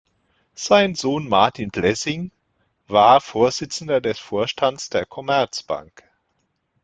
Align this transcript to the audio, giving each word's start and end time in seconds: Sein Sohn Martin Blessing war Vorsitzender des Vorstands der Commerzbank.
Sein 0.55 0.95
Sohn 0.95 1.29
Martin 1.29 1.69
Blessing 1.69 2.31
war 2.87 3.21
Vorsitzender 3.21 4.01
des 4.01 4.17
Vorstands 4.17 4.89
der 4.89 5.05
Commerzbank. 5.05 6.01